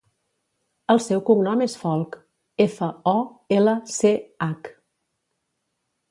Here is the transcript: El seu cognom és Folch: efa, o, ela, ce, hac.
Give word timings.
El 0.93 0.99
seu 1.07 1.19
cognom 1.25 1.59
és 1.65 1.75
Folch: 1.81 2.15
efa, 2.65 2.89
o, 3.11 3.13
ela, 3.59 3.75
ce, 3.97 4.13
hac. 4.47 4.71